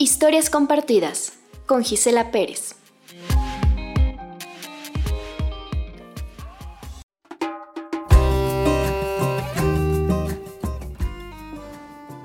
[0.00, 1.32] Historias compartidas
[1.66, 2.76] con Gisela Pérez.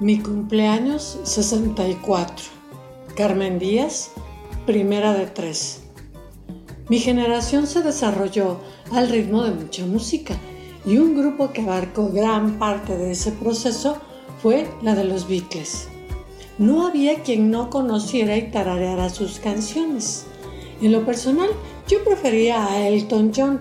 [0.00, 2.44] Mi cumpleaños 64.
[3.16, 4.10] Carmen Díaz,
[4.66, 5.80] primera de tres.
[6.90, 8.60] Mi generación se desarrolló
[8.92, 10.34] al ritmo de mucha música
[10.84, 13.96] y un grupo que abarcó gran parte de ese proceso
[14.42, 15.88] fue la de los Beatles.
[16.58, 20.26] No había quien no conociera y tarareara sus canciones.
[20.82, 21.48] En lo personal,
[21.88, 23.60] yo prefería a Elton John,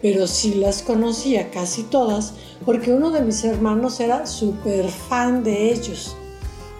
[0.00, 5.70] pero sí las conocía casi todas porque uno de mis hermanos era súper fan de
[5.72, 6.16] ellos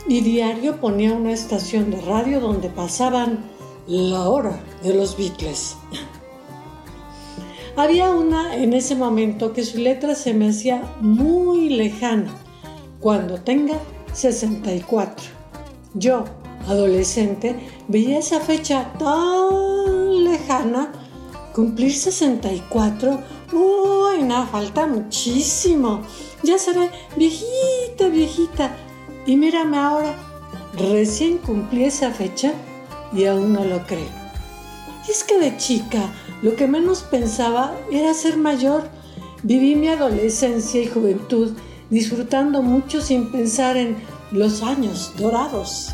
[0.08, 3.44] y diario ponía una estación de radio donde pasaban
[3.86, 5.76] la hora de los Beatles.
[7.76, 12.34] Había una en ese momento que su letra se me hacía muy lejana,
[13.00, 13.78] cuando tenga
[14.12, 15.39] 64
[15.94, 16.24] yo,
[16.68, 17.56] adolescente,
[17.88, 20.92] veía esa fecha tan lejana,
[21.54, 23.20] cumplir 64,
[23.52, 26.02] uy, no, falta muchísimo,
[26.42, 28.76] ya seré viejita, viejita.
[29.26, 30.14] Y mírame ahora,
[30.74, 32.52] recién cumplí esa fecha
[33.12, 34.08] y aún no lo creo.
[35.08, 36.10] Es que de chica
[36.42, 38.88] lo que menos pensaba era ser mayor.
[39.42, 41.56] Viví mi adolescencia y juventud
[41.90, 43.96] disfrutando mucho sin pensar en
[44.30, 45.90] los años dorados.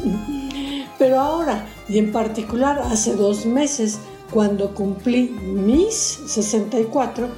[0.98, 3.98] Pero ahora, y en particular hace dos meses,
[4.32, 7.28] cuando cumplí mis 64,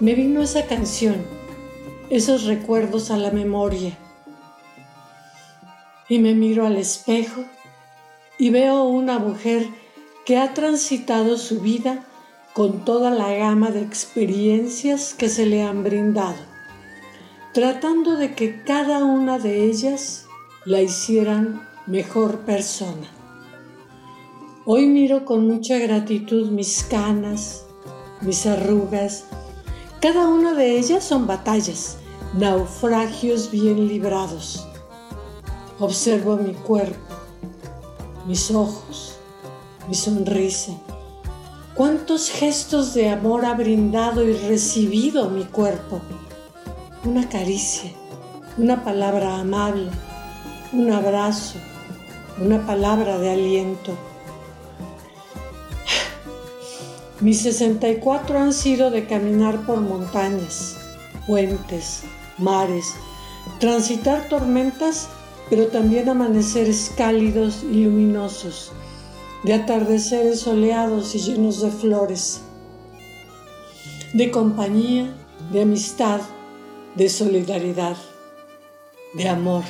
[0.00, 1.16] me vino esa canción,
[2.08, 3.96] esos recuerdos a la memoria.
[6.08, 7.44] Y me miro al espejo
[8.38, 9.68] y veo una mujer
[10.24, 12.04] que ha transitado su vida
[12.52, 16.38] con toda la gama de experiencias que se le han brindado,
[17.52, 20.26] tratando de que cada una de ellas
[20.66, 23.08] la hicieran mejor persona.
[24.66, 27.64] Hoy miro con mucha gratitud mis canas,
[28.20, 29.24] mis arrugas.
[30.02, 31.96] Cada una de ellas son batallas,
[32.38, 34.66] naufragios bien librados.
[35.78, 37.14] Observo mi cuerpo,
[38.26, 39.16] mis ojos,
[39.88, 40.72] mi sonrisa.
[41.74, 46.02] ¿Cuántos gestos de amor ha brindado y recibido mi cuerpo?
[47.06, 47.90] Una caricia,
[48.58, 49.88] una palabra amable
[50.72, 51.58] un abrazo,
[52.40, 53.96] una palabra de aliento.
[57.20, 60.76] Mis 64 han sido de caminar por montañas,
[61.26, 62.02] puentes,
[62.38, 62.94] mares,
[63.58, 65.08] transitar tormentas,
[65.50, 68.72] pero también amaneceres cálidos y luminosos,
[69.42, 72.42] de atardeceres soleados y llenos de flores,
[74.14, 75.12] de compañía,
[75.52, 76.20] de amistad,
[76.94, 77.96] de solidaridad,
[79.14, 79.64] de amor.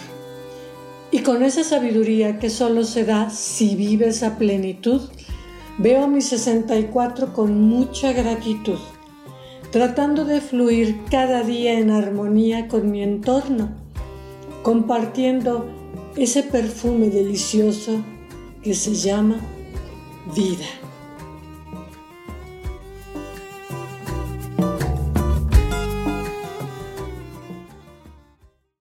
[1.13, 5.01] Y con esa sabiduría que solo se da si vives a plenitud,
[5.79, 8.79] veo mi 64 con mucha gratitud,
[9.73, 13.71] tratando de fluir cada día en armonía con mi entorno,
[14.63, 15.67] compartiendo
[16.17, 18.03] ese perfume delicioso
[18.63, 19.37] que se llama
[20.37, 20.80] vida.